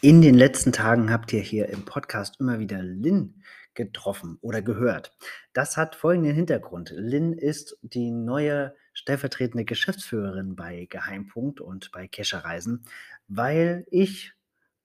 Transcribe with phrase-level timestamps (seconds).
[0.00, 3.42] In den letzten Tagen habt ihr hier im Podcast immer wieder Lynn
[3.74, 5.10] getroffen oder gehört.
[5.52, 6.92] Das hat folgenden Hintergrund.
[6.94, 12.84] Lynn ist die neue stellvertretende Geschäftsführerin bei Geheimpunkt und bei Kescherreisen,
[13.26, 14.34] weil ich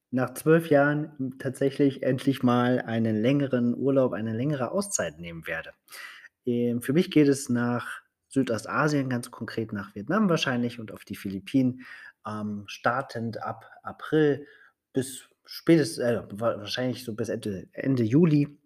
[0.10, 5.74] nach zwölf Jahren tatsächlich endlich mal einen längeren Urlaub, eine längere Auszeit nehmen werde.
[6.48, 11.16] Ähm, für mich geht es nach Südostasien, ganz konkret nach Vietnam wahrscheinlich und auf die
[11.16, 11.82] Philippinen,
[12.26, 14.48] ähm, startend ab April
[14.94, 18.58] bis spätestens äh, wa wahrscheinlich so bis Ende Ende Juli.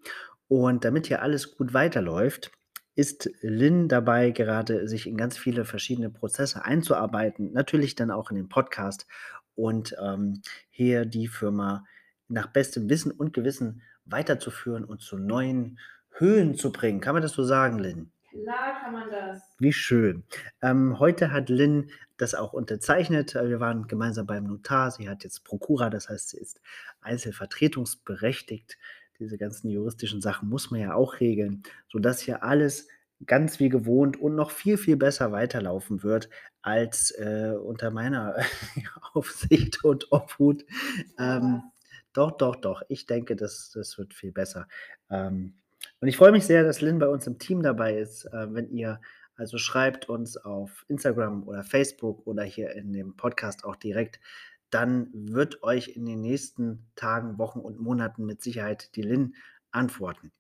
[0.48, 2.52] Und damit hier alles gut weiterläuft,
[2.96, 8.38] ist Lynn dabei, gerade sich in ganz viele verschiedene Prozesse einzuarbeiten, natürlich dann auch in
[8.38, 9.08] den Podcast
[9.56, 11.86] und, ähm, hier die Firma
[12.28, 15.80] nach bestem Wissen und Gewissen weiterzuführen und zu neuen
[16.12, 17.02] Höhen zu bringen.
[17.02, 18.12] Kann man das so sagen, Lynn?
[18.48, 19.42] Klar kann man das.
[19.60, 20.24] Wie schön.
[20.62, 23.36] Ähm, heute hat Lynn das auch unterzeichnet.
[23.36, 24.90] Äh, wir waren gemeinsam beim Notar.
[24.90, 26.62] Sie hat jetzt Prokura, das heißt, sie ist
[27.02, 28.78] einzelvertretungsberechtigt.
[29.20, 32.88] Diese ganzen juristischen Sachen muss man ja auch regeln, sodass hier alles
[33.26, 36.30] ganz wie gewohnt und noch viel, viel besser weiterlaufen wird
[36.62, 38.38] als äh, unter meiner
[39.14, 40.64] Aufsicht und Obhut.
[41.20, 41.64] Ähm,
[42.14, 42.82] doch, doch, doch.
[42.88, 44.70] Ich denke, das, das wird viel besser.
[45.10, 45.56] Ähm,
[46.00, 48.26] und ich freue mich sehr, dass Lynn bei uns im Team dabei ist.
[48.26, 49.00] Äh, wenn ihr
[49.38, 54.20] also schreibt uns auf Instagram oder Facebook oder hier in dem Podcast auch direkt,
[54.72, 59.36] dann wird euch in den nächsten Tagen, Wochen und Monaten mit Sicherheit die Lynn
[59.72, 60.32] antworten.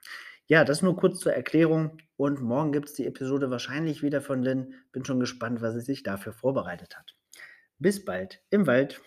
[0.48, 1.98] Ja, das nur kurz zur Erklärung.
[2.16, 4.74] Und morgen gibt es die Episode wahrscheinlich wieder von Lynn.
[4.92, 7.14] Bin schon gespannt, was sie sich dafür vorbereitet hat.
[7.80, 9.02] Bis bald im Wald.